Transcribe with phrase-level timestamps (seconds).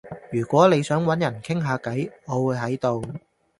[0.31, 3.03] 如果你想搵人傾下偈，我會喺度